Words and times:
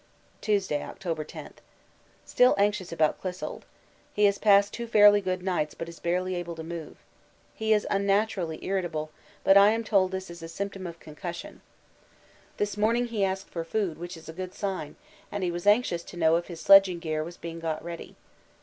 Tuesday, 0.41 0.81
October 0.81 1.23
10. 1.23 1.53
Still 2.25 2.55
anxious 2.57 2.91
about 2.91 3.21
Clissold. 3.21 3.65
He 4.11 4.25
has 4.25 4.39
passed 4.39 4.73
two 4.73 4.87
fairly 4.87 5.21
good 5.21 5.43
nights 5.43 5.75
but 5.75 5.87
is 5.87 5.99
barely 5.99 6.33
able 6.33 6.55
to 6.55 6.63
move. 6.63 6.97
He 7.53 7.71
is 7.71 7.85
unnaturally 7.87 8.57
irritable, 8.65 9.11
but 9.43 9.57
I 9.57 9.69
am 9.69 9.83
told 9.83 10.09
this 10.09 10.31
is 10.31 10.41
a 10.41 10.47
symptom 10.47 10.87
of 10.87 10.99
concussion. 10.99 11.61
This 12.57 12.77
morning 12.77 13.09
he 13.09 13.23
asked 13.23 13.49
for 13.51 13.63
food, 13.63 13.99
which 13.99 14.17
is 14.17 14.27
a 14.27 14.33
good 14.33 14.55
sign, 14.55 14.95
and 15.31 15.43
he 15.43 15.51
was 15.51 15.67
anxious 15.67 16.01
to 16.05 16.17
know 16.17 16.35
if 16.35 16.47
his 16.47 16.59
sledging 16.59 16.97
gear 16.97 17.23
was 17.23 17.37
being 17.37 17.59
got 17.59 17.83
ready. 17.85 18.15